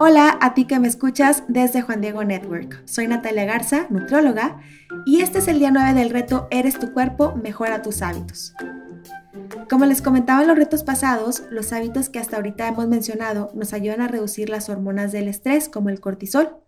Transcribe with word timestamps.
Hola 0.00 0.38
a 0.40 0.54
ti 0.54 0.64
que 0.64 0.78
me 0.78 0.86
escuchas 0.86 1.42
desde 1.48 1.82
Juan 1.82 2.00
Diego 2.00 2.22
Network. 2.22 2.82
Soy 2.86 3.08
Natalia 3.08 3.46
Garza, 3.46 3.88
nutróloga, 3.90 4.60
y 5.04 5.22
este 5.22 5.38
es 5.38 5.48
el 5.48 5.58
día 5.58 5.72
9 5.72 5.92
del 5.92 6.10
reto 6.10 6.46
Eres 6.52 6.78
tu 6.78 6.92
cuerpo, 6.92 7.34
mejora 7.34 7.82
tus 7.82 8.00
hábitos. 8.00 8.54
Como 9.68 9.86
les 9.86 10.00
comentaba 10.00 10.42
en 10.42 10.48
los 10.48 10.56
retos 10.56 10.84
pasados, 10.84 11.42
los 11.50 11.72
hábitos 11.72 12.10
que 12.10 12.20
hasta 12.20 12.36
ahorita 12.36 12.68
hemos 12.68 12.86
mencionado 12.86 13.50
nos 13.54 13.72
ayudan 13.72 14.00
a 14.00 14.06
reducir 14.06 14.50
las 14.50 14.68
hormonas 14.68 15.10
del 15.10 15.26
estrés, 15.26 15.68
como 15.68 15.88
el 15.88 15.98
cortisol. 15.98 16.58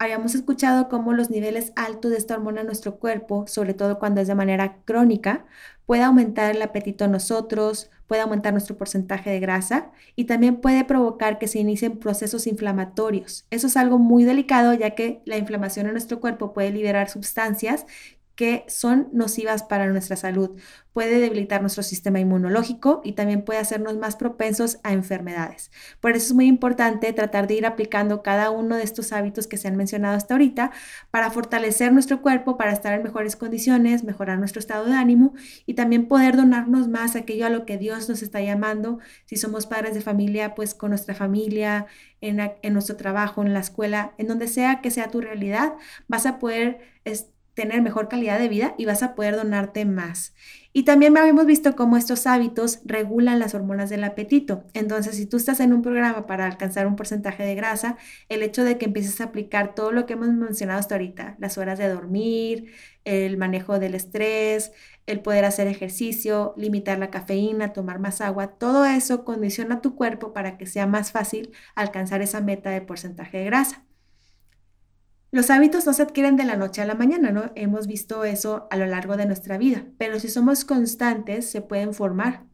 Habíamos 0.00 0.36
escuchado 0.36 0.88
cómo 0.88 1.12
los 1.12 1.28
niveles 1.28 1.72
altos 1.74 2.12
de 2.12 2.18
esta 2.18 2.34
hormona 2.34 2.60
en 2.60 2.68
nuestro 2.68 3.00
cuerpo, 3.00 3.46
sobre 3.48 3.74
todo 3.74 3.98
cuando 3.98 4.20
es 4.20 4.28
de 4.28 4.36
manera 4.36 4.76
crónica, 4.84 5.44
puede 5.86 6.04
aumentar 6.04 6.54
el 6.54 6.62
apetito 6.62 7.04
en 7.04 7.10
nosotros, 7.10 7.90
puede 8.06 8.22
aumentar 8.22 8.52
nuestro 8.52 8.76
porcentaje 8.76 9.30
de 9.30 9.40
grasa 9.40 9.90
y 10.14 10.26
también 10.26 10.60
puede 10.60 10.84
provocar 10.84 11.40
que 11.40 11.48
se 11.48 11.58
inicien 11.58 11.98
procesos 11.98 12.46
inflamatorios. 12.46 13.44
Eso 13.50 13.66
es 13.66 13.76
algo 13.76 13.98
muy 13.98 14.22
delicado 14.22 14.72
ya 14.72 14.94
que 14.94 15.20
la 15.24 15.36
inflamación 15.36 15.86
en 15.86 15.92
nuestro 15.92 16.20
cuerpo 16.20 16.52
puede 16.52 16.70
liberar 16.70 17.08
sustancias 17.08 17.84
que 18.38 18.64
son 18.68 19.08
nocivas 19.12 19.64
para 19.64 19.88
nuestra 19.88 20.14
salud. 20.14 20.56
Puede 20.92 21.18
debilitar 21.18 21.60
nuestro 21.60 21.82
sistema 21.82 22.20
inmunológico 22.20 23.00
y 23.02 23.14
también 23.14 23.42
puede 23.42 23.58
hacernos 23.58 23.96
más 23.98 24.14
propensos 24.14 24.78
a 24.84 24.92
enfermedades. 24.92 25.72
Por 25.98 26.12
eso 26.12 26.26
es 26.26 26.34
muy 26.34 26.46
importante 26.46 27.12
tratar 27.12 27.48
de 27.48 27.54
ir 27.54 27.66
aplicando 27.66 28.22
cada 28.22 28.50
uno 28.50 28.76
de 28.76 28.84
estos 28.84 29.12
hábitos 29.12 29.48
que 29.48 29.56
se 29.56 29.66
han 29.66 29.74
mencionado 29.74 30.16
hasta 30.16 30.34
ahorita 30.34 30.70
para 31.10 31.32
fortalecer 31.32 31.92
nuestro 31.92 32.22
cuerpo, 32.22 32.56
para 32.56 32.70
estar 32.70 32.92
en 32.92 33.02
mejores 33.02 33.34
condiciones, 33.34 34.04
mejorar 34.04 34.38
nuestro 34.38 34.60
estado 34.60 34.84
de 34.84 34.94
ánimo 34.94 35.34
y 35.66 35.74
también 35.74 36.06
poder 36.06 36.36
donarnos 36.36 36.86
más 36.86 37.16
aquello 37.16 37.46
a 37.46 37.50
lo 37.50 37.66
que 37.66 37.76
Dios 37.76 38.08
nos 38.08 38.22
está 38.22 38.40
llamando. 38.40 39.00
Si 39.26 39.34
somos 39.34 39.66
padres 39.66 39.94
de 39.94 40.00
familia, 40.00 40.54
pues 40.54 40.76
con 40.76 40.90
nuestra 40.90 41.16
familia, 41.16 41.86
en, 42.20 42.72
nuestro 42.72 42.96
trabajo, 42.96 43.42
en 43.42 43.52
la 43.52 43.60
escuela, 43.60 44.12
en 44.16 44.28
donde 44.28 44.46
sea 44.46 44.80
que 44.80 44.92
sea 44.92 45.10
tu 45.10 45.20
realidad, 45.20 45.74
vas 46.06 46.24
a 46.24 46.38
poder 46.38 46.78
tener 47.58 47.82
mejor 47.82 48.06
calidad 48.06 48.38
de 48.38 48.48
vida 48.48 48.76
y 48.78 48.84
vas 48.84 49.02
a 49.02 49.16
poder 49.16 49.34
donarte 49.34 49.84
más. 49.84 50.32
Y 50.72 50.84
también 50.84 51.16
habíamos 51.18 51.44
visto 51.44 51.74
cómo 51.74 51.96
estos 51.96 52.28
hábitos 52.28 52.78
regulan 52.84 53.40
las 53.40 53.52
hormonas 53.52 53.90
del 53.90 54.04
apetito. 54.04 54.62
Entonces, 54.74 55.16
si 55.16 55.26
tú 55.26 55.38
estás 55.38 55.58
en 55.58 55.72
un 55.72 55.82
programa 55.82 56.24
para 56.24 56.46
alcanzar 56.46 56.86
un 56.86 56.94
porcentaje 56.94 57.42
de 57.42 57.56
grasa, 57.56 57.96
el 58.28 58.44
hecho 58.44 58.62
de 58.62 58.78
que 58.78 58.84
empieces 58.84 59.20
a 59.20 59.24
aplicar 59.24 59.74
todo 59.74 59.90
lo 59.90 60.06
que 60.06 60.12
hemos 60.12 60.28
mencionado 60.28 60.78
hasta 60.78 60.94
ahorita, 60.94 61.34
las 61.40 61.58
horas 61.58 61.80
de 61.80 61.88
dormir, 61.88 62.72
el 63.04 63.38
manejo 63.38 63.80
del 63.80 63.96
estrés, 63.96 64.70
el 65.06 65.18
poder 65.18 65.44
hacer 65.44 65.66
ejercicio, 65.66 66.54
limitar 66.56 67.00
la 67.00 67.10
cafeína, 67.10 67.72
tomar 67.72 67.98
más 67.98 68.20
agua, 68.20 68.58
todo 68.58 68.84
eso 68.84 69.24
condiciona 69.24 69.80
tu 69.80 69.96
cuerpo 69.96 70.32
para 70.32 70.56
que 70.58 70.66
sea 70.66 70.86
más 70.86 71.10
fácil 71.10 71.50
alcanzar 71.74 72.22
esa 72.22 72.40
meta 72.40 72.70
de 72.70 72.82
porcentaje 72.82 73.38
de 73.38 73.46
grasa. 73.46 73.87
Los 75.30 75.50
hábitos 75.50 75.86
no 75.86 75.92
se 75.92 76.02
adquieren 76.02 76.36
de 76.36 76.44
la 76.44 76.56
noche 76.56 76.82
a 76.82 76.86
la 76.86 76.94
mañana, 76.94 77.30
¿no? 77.30 77.52
Hemos 77.54 77.86
visto 77.86 78.24
eso 78.24 78.66
a 78.70 78.76
lo 78.76 78.86
largo 78.86 79.16
de 79.16 79.26
nuestra 79.26 79.58
vida, 79.58 79.86
pero 79.98 80.18
si 80.20 80.28
somos 80.28 80.64
constantes 80.64 81.50
se 81.50 81.60
pueden 81.60 81.94
formar. 81.94 82.47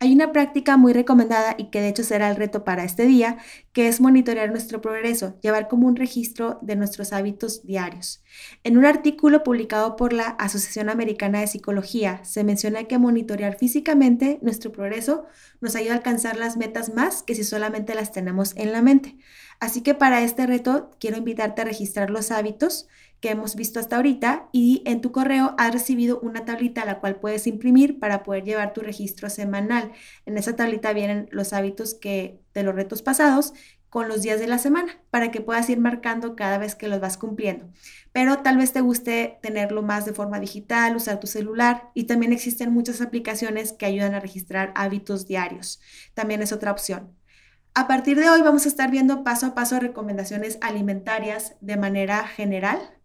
Hay 0.00 0.12
una 0.12 0.32
práctica 0.32 0.76
muy 0.76 0.92
recomendada 0.92 1.54
y 1.58 1.70
que 1.70 1.80
de 1.80 1.88
hecho 1.88 2.04
será 2.04 2.30
el 2.30 2.36
reto 2.36 2.64
para 2.64 2.84
este 2.84 3.04
día, 3.06 3.38
que 3.72 3.88
es 3.88 4.00
monitorear 4.00 4.50
nuestro 4.50 4.80
progreso, 4.80 5.38
llevar 5.40 5.68
como 5.68 5.86
un 5.86 5.96
registro 5.96 6.58
de 6.62 6.76
nuestros 6.76 7.12
hábitos 7.12 7.64
diarios. 7.64 8.22
En 8.64 8.76
un 8.76 8.84
artículo 8.84 9.42
publicado 9.42 9.96
por 9.96 10.12
la 10.12 10.28
Asociación 10.28 10.88
Americana 10.88 11.40
de 11.40 11.46
Psicología, 11.46 12.20
se 12.24 12.44
menciona 12.44 12.84
que 12.84 12.98
monitorear 12.98 13.56
físicamente 13.56 14.38
nuestro 14.42 14.72
progreso 14.72 15.26
nos 15.60 15.74
ayuda 15.74 15.94
a 15.94 15.96
alcanzar 15.96 16.36
las 16.36 16.56
metas 16.56 16.94
más 16.94 17.22
que 17.22 17.34
si 17.34 17.44
solamente 17.44 17.94
las 17.94 18.12
tenemos 18.12 18.56
en 18.56 18.72
la 18.72 18.82
mente. 18.82 19.16
Así 19.60 19.82
que 19.82 19.94
para 19.94 20.22
este 20.22 20.46
reto 20.46 20.90
quiero 21.00 21.16
invitarte 21.16 21.62
a 21.62 21.64
registrar 21.64 22.10
los 22.10 22.30
hábitos 22.30 22.88
que 23.20 23.30
hemos 23.30 23.56
visto 23.56 23.80
hasta 23.80 23.96
ahorita 23.96 24.48
y 24.52 24.82
en 24.86 25.00
tu 25.00 25.12
correo 25.12 25.54
has 25.58 25.72
recibido 25.72 26.20
una 26.20 26.44
tablita 26.44 26.82
a 26.82 26.86
la 26.86 27.00
cual 27.00 27.16
puedes 27.16 27.46
imprimir 27.46 27.98
para 27.98 28.22
poder 28.22 28.44
llevar 28.44 28.72
tu 28.72 28.80
registro 28.80 29.28
semanal. 29.30 29.92
En 30.26 30.38
esa 30.38 30.56
tablita 30.56 30.92
vienen 30.92 31.28
los 31.32 31.52
hábitos 31.52 31.94
que 31.94 32.40
de 32.54 32.62
los 32.62 32.74
retos 32.74 33.02
pasados 33.02 33.54
con 33.90 34.08
los 34.08 34.22
días 34.22 34.38
de 34.38 34.46
la 34.46 34.58
semana 34.58 35.00
para 35.10 35.30
que 35.30 35.40
puedas 35.40 35.68
ir 35.70 35.78
marcando 35.78 36.36
cada 36.36 36.58
vez 36.58 36.74
que 36.74 36.88
los 36.88 37.00
vas 37.00 37.16
cumpliendo. 37.16 37.70
Pero 38.12 38.38
tal 38.38 38.58
vez 38.58 38.72
te 38.72 38.80
guste 38.80 39.38
tenerlo 39.42 39.82
más 39.82 40.04
de 40.04 40.12
forma 40.12 40.40
digital, 40.40 40.96
usar 40.96 41.20
tu 41.20 41.26
celular 41.26 41.90
y 41.94 42.04
también 42.04 42.32
existen 42.32 42.72
muchas 42.72 43.00
aplicaciones 43.00 43.72
que 43.72 43.86
ayudan 43.86 44.14
a 44.14 44.20
registrar 44.20 44.72
hábitos 44.76 45.26
diarios. 45.26 45.80
También 46.14 46.42
es 46.42 46.52
otra 46.52 46.72
opción. 46.72 47.16
A 47.74 47.86
partir 47.86 48.18
de 48.18 48.28
hoy 48.28 48.42
vamos 48.42 48.64
a 48.66 48.68
estar 48.68 48.90
viendo 48.90 49.22
paso 49.22 49.46
a 49.46 49.54
paso 49.54 49.78
recomendaciones 49.78 50.58
alimentarias 50.60 51.54
de 51.60 51.76
manera 51.76 52.26
general. 52.26 52.97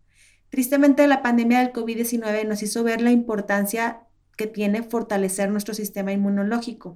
Tristemente 0.53 1.07
la 1.07 1.23
pandemia 1.23 1.61
del 1.61 1.73
COVID-19 1.73 2.45
nos 2.45 2.61
hizo 2.61 2.83
ver 2.83 3.01
la 3.01 3.09
importancia 3.09 4.03
que 4.37 4.45
tiene 4.45 4.83
fortalecer 4.83 5.49
nuestro 5.49 5.73
sistema 5.73 6.11
inmunológico. 6.11 6.95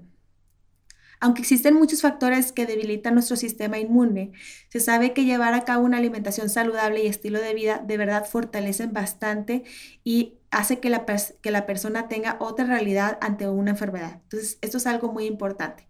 Aunque 1.20 1.42
existen 1.42 1.74
muchos 1.74 2.04
factores 2.04 2.52
que 2.52 2.68
debilitan 2.68 3.16
nuestro 3.16 3.36
sistema 3.36 3.80
inmune, 3.80 4.32
se 4.70 4.80
sabe 4.80 5.14
que 5.14 5.26
llevar 5.26 5.56
a 5.56 5.66
cabo 5.66 5.86
una 5.86 5.98
alimentación 5.98 6.50
saludable 6.50 7.04
y 7.04 7.08
estilo 7.08 7.40
de 7.42 7.56
vida 7.56 7.84
de 7.84 7.98
verdad 7.98 8.28
fortalecen 8.28 8.94
bastante 8.94 9.64
y 10.04 10.38
hace 10.52 10.80
que 10.80 10.92
la, 10.92 11.08
que 11.42 11.50
la 11.50 11.66
persona 11.66 12.08
tenga 12.08 12.38
otra 12.40 12.66
realidad 12.66 13.18
ante 13.22 13.50
una 13.50 13.72
enfermedad. 13.72 14.20
Entonces, 14.22 14.60
esto 14.62 14.78
es 14.78 14.86
algo 14.86 15.12
muy 15.12 15.26
importante. 15.26 15.88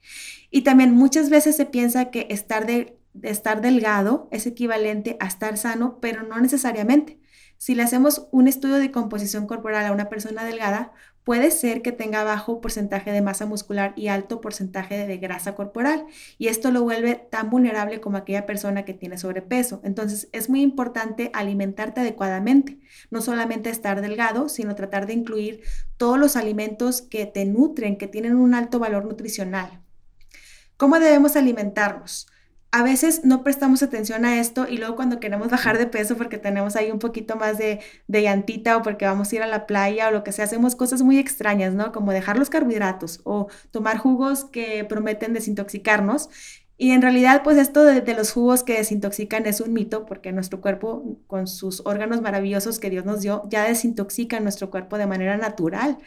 Y 0.50 0.62
también 0.62 0.94
muchas 0.94 1.30
veces 1.30 1.58
se 1.58 1.66
piensa 1.66 2.12
que 2.12 2.28
estar, 2.30 2.66
de, 2.66 2.98
estar 3.24 3.60
delgado 3.60 4.30
es 4.32 4.48
equivalente 4.48 5.18
a 5.20 5.28
estar 5.28 5.58
sano, 5.58 6.00
pero 6.00 6.24
no 6.24 6.40
necesariamente. 6.40 7.20
Si 7.58 7.76
le 7.76 7.84
hacemos 7.84 8.28
un 8.32 8.48
estudio 8.48 8.76
de 8.76 8.92
composición 8.92 9.48
corporal 9.48 9.86
a 9.86 9.92
una 9.92 10.10
persona 10.10 10.46
delgada, 10.46 10.92
puede 11.24 11.52
ser 11.52 11.82
que 11.82 11.92
tenga 11.92 12.24
bajo 12.24 12.62
porcentaje 12.62 13.12
de 13.12 13.22
masa 13.22 13.46
muscular 13.46 13.94
y 13.98 14.08
alto 14.08 14.40
porcentaje 14.40 15.06
de 15.06 15.18
grasa 15.18 15.56
corporal. 15.56 16.06
Y 16.38 16.48
esto 16.48 16.72
lo 16.72 16.84
vuelve 16.84 17.16
tan 17.16 17.50
vulnerable 17.50 18.00
como 18.00 18.16
aquella 18.16 18.46
persona 18.46 18.86
que 18.86 18.94
tiene 18.94 19.18
sobrepeso. 19.18 19.82
Entonces 19.84 20.30
es 20.32 20.50
muy 20.50 20.62
importante 20.62 21.30
alimentarte 21.34 22.00
adecuadamente. 22.00 22.80
No 23.12 23.22
solamente 23.22 23.70
estar 23.70 24.00
delgado, 24.00 24.48
sino 24.48 24.76
tratar 24.76 25.06
de 25.06 25.14
incluir 25.14 25.64
todos 25.98 26.18
los 26.18 26.38
alimentos 26.38 27.02
que 27.02 27.26
te 27.26 27.44
nutren, 27.44 27.98
que 27.98 28.08
tienen 28.08 28.36
un 28.36 28.54
alto 28.54 28.80
valor 28.80 29.04
nutricional. 29.04 29.82
¿Cómo 30.78 31.00
debemos 31.00 31.36
alimentarnos? 31.36 32.28
A 32.72 32.84
veces 32.84 33.22
no 33.24 33.44
prestamos 33.44 33.82
atención 33.82 34.26
a 34.26 34.40
esto 34.40 34.68
y 34.68 34.78
luego 34.78 34.96
cuando 34.96 35.20
queremos 35.20 35.50
bajar 35.50 35.78
de 35.78 35.88
peso 35.88 36.18
porque 36.18 36.38
tenemos 36.38 36.76
ahí 36.76 36.92
un 36.92 37.00
poquito 37.00 37.36
más 37.36 37.58
de, 37.58 37.80
de, 38.08 38.22
llantita 38.22 38.78
o 38.78 38.82
porque 38.82 39.06
vamos 39.06 39.32
a 39.32 39.36
ir 39.36 39.42
a 39.44 39.48
la 39.48 39.66
playa 39.66 40.10
o 40.10 40.12
lo 40.12 40.24
que 40.24 40.32
sea, 40.32 40.46
hacemos 40.46 40.76
cosas 40.76 41.02
muy 41.02 41.18
extrañas, 41.18 41.74
¿no? 41.74 41.92
Como 41.92 42.12
dejar 42.12 42.38
los 42.38 42.50
carbohidratos 42.50 43.22
o 43.24 43.48
tomar 43.72 43.98
jugos 43.98 44.46
que 44.46 44.84
prometen 44.84 45.34
desintoxicarnos. 45.34 46.30
Y 46.80 46.92
en 46.92 47.02
realidad, 47.02 47.42
pues 47.44 47.58
esto 47.58 47.84
de, 47.84 48.14
los 48.14 48.32
jugos 48.32 48.64
que 48.64 48.78
desintoxican 48.78 49.48
es 49.48 49.62
un 49.62 49.74
mito 49.74 50.06
porque 50.06 50.32
nuestro 50.32 50.62
cuerpo, 50.62 51.18
con 51.26 51.48
sus 51.48 51.82
órganos 51.86 52.22
maravillosos 52.22 52.78
que 52.78 52.92
Dios 52.92 53.04
nos 53.04 53.22
dio, 53.22 53.48
ya 53.50 53.64
desintoxica 53.64 54.40
nuestro 54.40 54.70
cuerpo 54.70 55.00
de 55.00 55.08
manera 55.08 55.38
natural 55.38 55.98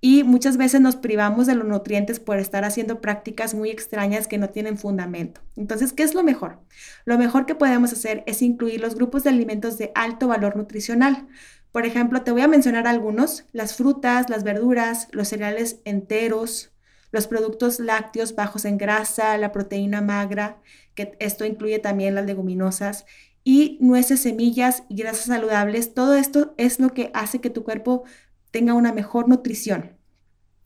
y 0.00 0.22
muchas 0.22 0.58
veces 0.58 0.82
nos 0.82 0.96
privamos 0.96 1.46
de 1.46 1.54
los 1.54 1.66
nutrientes 1.66 2.20
por 2.20 2.38
estar 2.38 2.64
haciendo 2.64 3.00
prácticas 3.00 3.54
muy 3.54 3.70
extrañas 3.70 4.26
que 4.26 4.36
no 4.36 4.50
tienen 4.50 4.76
fundamento. 4.76 5.40
Entonces, 5.56 5.94
¿qué 5.94 6.02
es 6.02 6.14
lo 6.14 6.22
mejor? 6.22 6.58
Lo 7.06 7.16
mejor 7.16 7.46
que 7.46 7.54
podemos 7.54 7.90
hacer 7.90 8.22
es 8.26 8.42
incluir 8.42 8.82
los 8.82 8.96
grupos 8.96 9.24
de 9.24 9.30
alimentos 9.30 9.78
de 9.78 9.92
alto 9.94 10.28
valor 10.28 10.56
nutricional. 10.56 11.26
Por 11.72 11.86
ejemplo, 11.86 12.20
te 12.20 12.32
voy 12.32 12.42
a 12.42 12.48
mencionar 12.48 12.86
algunos, 12.86 13.46
las 13.52 13.76
frutas, 13.76 14.28
las 14.28 14.44
verduras, 14.44 15.08
los 15.12 15.28
cereales 15.28 15.80
enteros, 15.86 16.73
los 17.14 17.28
productos 17.28 17.78
lácteos 17.78 18.34
bajos 18.34 18.64
en 18.64 18.76
grasa, 18.76 19.38
la 19.38 19.52
proteína 19.52 20.00
magra, 20.00 20.60
que 20.96 21.16
esto 21.20 21.44
incluye 21.44 21.78
también 21.78 22.16
las 22.16 22.26
leguminosas, 22.26 23.06
y 23.44 23.78
nueces, 23.80 24.22
semillas 24.22 24.82
y 24.88 24.96
grasas 24.96 25.26
saludables. 25.26 25.94
Todo 25.94 26.16
esto 26.16 26.54
es 26.56 26.80
lo 26.80 26.92
que 26.92 27.12
hace 27.14 27.40
que 27.40 27.50
tu 27.50 27.62
cuerpo 27.62 28.02
tenga 28.50 28.74
una 28.74 28.92
mejor 28.92 29.28
nutrición. 29.28 29.96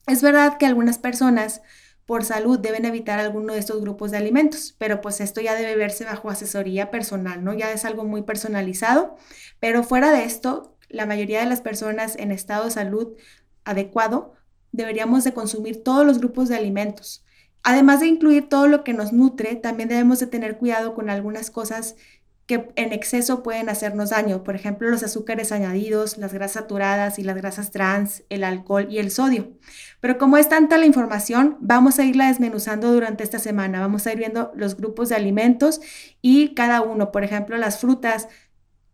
Es 0.06 0.22
verdad 0.22 0.56
que 0.56 0.64
algunas 0.64 0.96
personas 0.96 1.60
por 2.06 2.24
salud 2.24 2.58
deben 2.58 2.86
evitar 2.86 3.18
alguno 3.18 3.52
de 3.52 3.58
estos 3.58 3.82
grupos 3.82 4.10
de 4.10 4.16
alimentos, 4.16 4.74
pero 4.78 5.02
pues 5.02 5.20
esto 5.20 5.42
ya 5.42 5.54
debe 5.54 5.76
verse 5.76 6.06
bajo 6.06 6.30
asesoría 6.30 6.90
personal, 6.90 7.44
¿no? 7.44 7.52
Ya 7.52 7.70
es 7.72 7.84
algo 7.84 8.06
muy 8.06 8.22
personalizado, 8.22 9.16
pero 9.60 9.82
fuera 9.82 10.12
de 10.12 10.24
esto, 10.24 10.78
la 10.88 11.04
mayoría 11.04 11.40
de 11.40 11.50
las 11.50 11.60
personas 11.60 12.16
en 12.16 12.32
estado 12.32 12.64
de 12.64 12.70
salud 12.70 13.18
adecuado 13.64 14.32
deberíamos 14.72 15.24
de 15.24 15.32
consumir 15.32 15.82
todos 15.82 16.06
los 16.06 16.18
grupos 16.18 16.48
de 16.48 16.56
alimentos. 16.56 17.24
Además 17.62 18.00
de 18.00 18.06
incluir 18.06 18.48
todo 18.48 18.68
lo 18.68 18.84
que 18.84 18.94
nos 18.94 19.12
nutre, 19.12 19.56
también 19.56 19.88
debemos 19.88 20.20
de 20.20 20.26
tener 20.26 20.58
cuidado 20.58 20.94
con 20.94 21.10
algunas 21.10 21.50
cosas 21.50 21.96
que 22.48 22.70
en 22.76 22.94
exceso 22.94 23.42
pueden 23.42 23.68
hacernos 23.68 24.08
daño, 24.08 24.42
por 24.42 24.54
ejemplo, 24.54 24.88
los 24.88 25.02
azúcares 25.02 25.52
añadidos, 25.52 26.16
las 26.16 26.32
grasas 26.32 26.62
saturadas 26.62 27.18
y 27.18 27.22
las 27.22 27.36
grasas 27.36 27.70
trans, 27.70 28.22
el 28.30 28.42
alcohol 28.42 28.86
y 28.90 29.00
el 29.00 29.10
sodio. 29.10 29.52
Pero 30.00 30.16
como 30.16 30.38
es 30.38 30.48
tanta 30.48 30.78
la 30.78 30.86
información, 30.86 31.58
vamos 31.60 31.98
a 31.98 32.04
irla 32.06 32.28
desmenuzando 32.28 32.90
durante 32.90 33.22
esta 33.22 33.38
semana. 33.38 33.80
Vamos 33.80 34.06
a 34.06 34.12
ir 34.12 34.18
viendo 34.18 34.50
los 34.54 34.78
grupos 34.78 35.10
de 35.10 35.16
alimentos 35.16 35.82
y 36.22 36.54
cada 36.54 36.80
uno, 36.80 37.12
por 37.12 37.22
ejemplo, 37.22 37.58
las 37.58 37.80
frutas, 37.80 38.28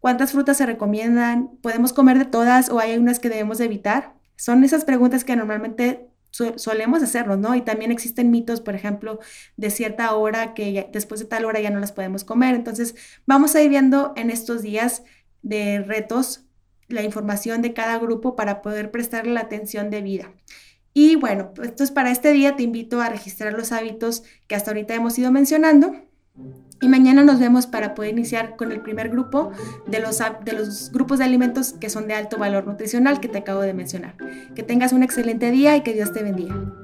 cuántas 0.01 0.33
frutas 0.33 0.57
se 0.57 0.67
recomiendan, 0.67 1.57
podemos 1.63 1.93
comer 1.93 2.19
de 2.19 2.25
todas 2.25 2.71
o 2.71 2.81
hay 2.81 2.99
unas 2.99 3.21
que 3.21 3.29
debemos 3.29 3.61
evitar. 3.61 4.15
Son 4.37 4.65
esas 4.65 4.85
preguntas 4.85 5.25
que 5.25 5.37
normalmente 5.37 6.09
solemos 6.57 7.03
hacerlo, 7.03 7.37
¿no? 7.37 7.55
Y 7.55 7.63
también 7.63 7.93
existen 7.93 8.31
mitos, 8.31 8.61
por 8.61 8.75
ejemplo, 8.75 9.21
de 9.57 9.71
cierta 9.71 10.13
hora 10.15 10.53
que 10.55 10.89
después 10.93 11.21
de 11.21 11.27
tal 11.27 11.45
hora 11.45 11.61
ya 11.61 11.71
no 11.71 11.79
las 11.79 11.93
podemos 11.93 12.25
comer. 12.25 12.55
Entonces, 12.55 12.97
vamos 13.27 13.55
a 13.55 13.63
ir 13.63 13.71
viendo 13.71 14.13
en 14.17 14.31
estos 14.31 14.63
días 14.63 15.05
de 15.43 15.81
retos 15.81 16.45
la 16.89 17.03
información 17.03 17.63
de 17.63 17.73
cada 17.73 17.99
grupo 17.99 18.35
para 18.35 18.63
poder 18.63 18.91
prestarle 18.91 19.33
la 19.33 19.41
atención 19.41 19.91
debida. 19.91 20.33
Y 20.93 21.17
bueno, 21.17 21.53
pues 21.55 21.69
entonces 21.69 21.93
para 21.93 22.11
este 22.11 22.33
día 22.33 22.57
te 22.57 22.63
invito 22.63 23.01
a 23.01 23.09
registrar 23.09 23.53
los 23.53 23.73
hábitos 23.73 24.23
que 24.47 24.55
hasta 24.55 24.71
ahorita 24.71 24.95
hemos 24.95 25.19
ido 25.19 25.31
mencionando. 25.31 25.95
Y 26.85 26.89
mañana 26.89 27.25
nos 27.25 27.41
vemos 27.41 27.67
para 27.67 27.95
poder 27.95 28.13
iniciar 28.13 28.57
con 28.57 28.71
el 28.71 28.83
primer 28.83 29.09
grupo 29.09 29.53
de 29.87 30.01
los, 30.01 30.19
de 30.45 30.53
los 30.53 30.93
grupos 30.93 31.19
de 31.19 31.25
alimentos 31.25 31.73
que 31.73 31.89
son 31.89 32.07
de 32.07 32.13
alto 32.13 32.37
valor 32.37 32.67
nutricional 32.67 33.21
que 33.21 33.29
te 33.29 33.39
acabo 33.39 33.63
de 33.63 33.73
mencionar. 33.73 34.17
Que 34.55 34.63
tengas 34.63 34.93
un 34.93 35.03
excelente 35.03 35.51
día 35.51 35.79
y 35.79 35.81
que 35.81 35.95
Dios 35.95 36.13
te 36.13 36.23
bendiga. 36.23 36.84